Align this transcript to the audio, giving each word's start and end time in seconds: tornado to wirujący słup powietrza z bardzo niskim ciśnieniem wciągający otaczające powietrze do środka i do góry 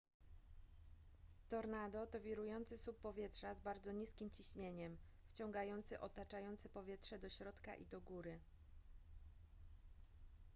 tornado 1.49 2.07
to 2.07 2.19
wirujący 2.19 2.77
słup 2.77 2.99
powietrza 2.99 3.55
z 3.55 3.61
bardzo 3.61 3.91
niskim 3.91 4.29
ciśnieniem 4.29 4.97
wciągający 5.27 5.99
otaczające 5.99 6.69
powietrze 6.69 7.19
do 7.19 7.29
środka 7.29 7.75
i 7.75 7.85
do 7.85 8.01
góry 8.01 8.39